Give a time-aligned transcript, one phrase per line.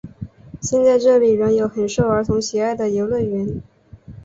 [0.61, 3.61] 现在这里仍有很受儿童喜爱的游乐园。